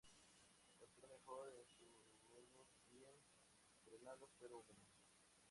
[0.77, 1.67] Prospera mejor en
[2.33, 3.13] suelos bien
[3.85, 4.89] drenados pero húmedos.